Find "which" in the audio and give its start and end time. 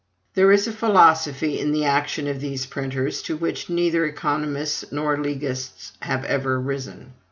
3.37-3.69